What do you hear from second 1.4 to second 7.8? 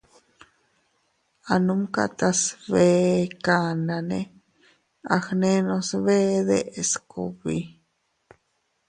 A numka tas bee kandane a gnenos bee deʼes kugbi.